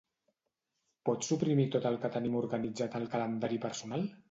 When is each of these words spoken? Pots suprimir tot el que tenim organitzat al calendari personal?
Pots 1.09 1.29
suprimir 1.33 1.67
tot 1.77 1.85
el 1.91 1.99
que 2.05 2.11
tenim 2.17 2.39
organitzat 2.41 2.99
al 3.03 3.09
calendari 3.15 3.63
personal? 3.71 4.11